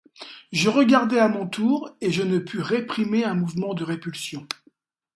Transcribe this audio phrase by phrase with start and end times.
[0.51, 4.47] Je regardai à mon tour, et je ne pus réprimer un mouvement de répulsion.